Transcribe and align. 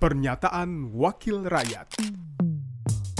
Pernyataan 0.00 0.96
Wakil 0.96 1.44
Rakyat 1.44 2.00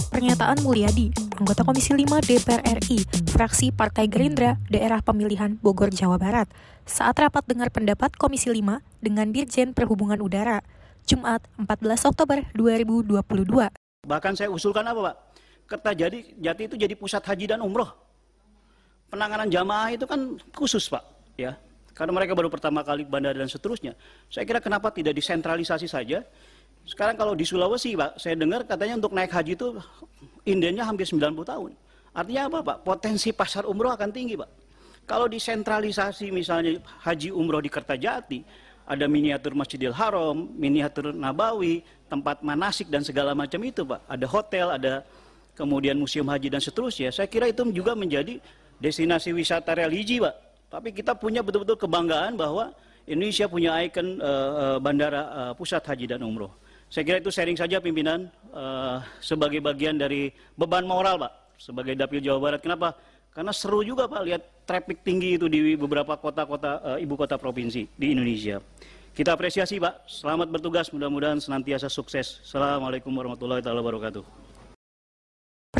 Pernyataan 0.09 0.65
Mulyadi, 0.65 1.13
anggota 1.37 1.61
Komisi 1.61 1.93
5 1.93 2.09
DPR 2.25 2.81
RI, 2.81 3.05
fraksi 3.29 3.69
Partai 3.69 4.09
Gerindra, 4.09 4.57
daerah 4.65 4.97
pemilihan 5.05 5.61
Bogor, 5.61 5.93
Jawa 5.93 6.17
Barat, 6.17 6.49
saat 6.89 7.13
rapat 7.21 7.45
dengar 7.45 7.69
pendapat 7.69 8.17
Komisi 8.17 8.49
5 8.49 8.81
dengan 8.97 9.29
Dirjen 9.29 9.77
Perhubungan 9.77 10.25
Udara, 10.25 10.65
Jumat 11.05 11.45
14 11.61 12.09
Oktober 12.09 12.49
2022. 12.57 13.21
Bahkan 14.09 14.33
saya 14.33 14.49
usulkan 14.49 14.81
apa 14.81 15.13
Pak? 15.13 15.15
Kertajati 15.69 16.41
Jati 16.41 16.65
itu 16.65 16.81
jadi 16.81 16.97
pusat 16.97 17.21
haji 17.21 17.45
dan 17.45 17.61
umroh. 17.61 17.93
Penanganan 19.13 19.53
jamaah 19.53 19.93
itu 19.93 20.09
kan 20.09 20.33
khusus 20.57 20.89
Pak, 20.89 21.05
ya. 21.37 21.61
Karena 21.93 22.17
mereka 22.17 22.33
baru 22.33 22.49
pertama 22.49 22.81
kali 22.81 23.05
bandara 23.05 23.37
dan 23.37 23.45
seterusnya. 23.45 23.93
Saya 24.31 24.47
kira 24.49 24.63
kenapa 24.63 24.89
tidak 24.89 25.13
disentralisasi 25.13 25.85
saja? 25.85 26.25
Sekarang 26.85 27.15
kalau 27.15 27.33
di 27.37 27.45
Sulawesi 27.45 27.93
Pak, 27.93 28.17
saya 28.17 28.33
dengar 28.35 28.65
katanya 28.65 28.97
untuk 28.99 29.13
naik 29.13 29.31
haji 29.31 29.53
itu 29.53 29.77
indennya 30.43 30.83
hampir 30.83 31.05
90 31.05 31.21
tahun. 31.45 31.71
Artinya 32.11 32.41
apa 32.51 32.59
Pak? 32.59 32.77
Potensi 32.83 33.31
pasar 33.31 33.63
umroh 33.63 33.93
akan 33.93 34.11
tinggi 34.11 34.35
Pak. 34.35 34.49
Kalau 35.07 35.27
disentralisasi 35.27 36.29
misalnya 36.29 36.77
haji 37.03 37.31
umroh 37.31 37.63
di 37.63 37.71
Kertajati, 37.71 38.39
ada 38.85 39.05
miniatur 39.07 39.55
Masjidil 39.55 39.95
Haram, 39.95 40.51
miniatur 40.57 41.15
Nabawi, 41.15 41.85
tempat 42.11 42.43
manasik 42.43 42.91
dan 42.91 43.05
segala 43.05 43.31
macam 43.31 43.61
itu 43.63 43.87
Pak. 43.87 44.03
Ada 44.09 44.25
hotel, 44.27 44.67
ada 44.75 44.93
kemudian 45.55 45.95
museum 45.95 46.27
haji 46.27 46.51
dan 46.51 46.59
seterusnya. 46.59 47.13
Saya 47.13 47.29
kira 47.31 47.47
itu 47.47 47.63
juga 47.71 47.95
menjadi 47.95 48.41
destinasi 48.83 49.31
wisata 49.31 49.71
religi 49.77 50.19
Pak. 50.19 50.35
Tapi 50.71 50.89
kita 50.95 51.15
punya 51.15 51.39
betul-betul 51.39 51.79
kebanggaan 51.79 52.35
bahwa 52.35 52.75
Indonesia 53.07 53.47
punya 53.47 53.75
ikon 53.83 54.19
uh, 54.19 54.77
bandara 54.79 55.21
uh, 55.27 55.53
pusat 55.55 55.83
haji 55.83 56.15
dan 56.15 56.23
umroh. 56.23 56.51
Saya 56.91 57.07
kira 57.07 57.17
itu 57.23 57.31
sharing 57.31 57.55
saja 57.55 57.79
pimpinan 57.79 58.27
uh, 58.51 58.99
sebagai 59.23 59.63
bagian 59.63 59.95
dari 59.95 60.27
beban 60.59 60.83
moral 60.83 61.23
Pak 61.23 61.55
sebagai 61.55 61.95
dapil 61.95 62.19
Jawa 62.19 62.51
Barat. 62.51 62.59
Kenapa? 62.59 62.99
Karena 63.31 63.55
seru 63.55 63.79
juga 63.79 64.11
Pak 64.11 64.21
lihat 64.27 64.43
traffic 64.67 64.99
tinggi 64.99 65.39
itu 65.39 65.47
di 65.47 65.79
beberapa 65.79 66.19
kota-kota 66.19 66.83
uh, 66.83 66.99
ibu 66.99 67.15
kota 67.15 67.39
provinsi 67.39 67.87
di 67.95 68.11
Indonesia. 68.11 68.59
Kita 69.15 69.39
apresiasi 69.39 69.79
Pak. 69.79 70.03
Selamat 70.03 70.51
bertugas. 70.51 70.91
Mudah-mudahan 70.91 71.39
senantiasa 71.39 71.87
sukses. 71.87 72.43
Assalamualaikum 72.43 73.15
warahmatullahi 73.15 73.63
wabarakatuh. 73.63 74.40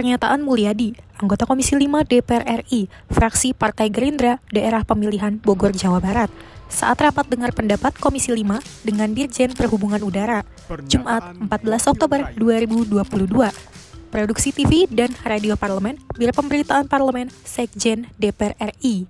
Pernyataan 0.02 0.42
Mulyadi, 0.42 0.98
anggota 1.22 1.46
Komisi 1.46 1.78
5 1.78 2.10
DPR 2.10 2.66
RI, 2.66 2.90
fraksi 3.14 3.54
Partai 3.54 3.94
Gerindra, 3.94 4.42
daerah 4.50 4.82
pemilihan 4.82 5.38
Bogor, 5.38 5.78
Jawa 5.78 6.02
Barat, 6.02 6.34
saat 6.74 6.98
rapat 6.98 7.30
dengar 7.30 7.54
pendapat 7.54 7.94
Komisi 8.02 8.34
5 8.34 8.82
dengan 8.82 9.14
Dirjen 9.14 9.54
Perhubungan 9.54 10.02
Udara, 10.02 10.42
Jumat 10.90 11.38
14 11.38 11.94
Oktober 11.94 12.34
2022. 12.34 13.54
Produksi 14.10 14.50
TV 14.50 14.90
dan 14.90 15.14
Radio 15.22 15.54
Parlemen, 15.54 16.02
Biro 16.18 16.34
Pemberitaan 16.34 16.90
Parlemen, 16.90 17.30
Sekjen 17.46 18.10
DPR 18.18 18.58
RI. 18.58 19.06